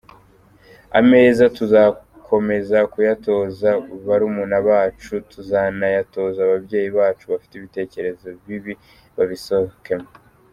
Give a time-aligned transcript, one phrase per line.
[0.99, 3.69] Ameza tuzakomeza kuyatoza
[4.07, 8.73] barumuna bacu tuzanayatoza ababyeyi bacu bafite ibitekerezo bibi
[9.15, 10.07] babisohokemo”.